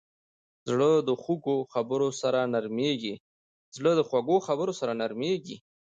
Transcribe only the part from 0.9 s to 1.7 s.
د خوږو